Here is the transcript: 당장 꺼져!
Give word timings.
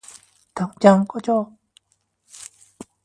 당장 0.55 1.05
꺼져! 1.05 1.51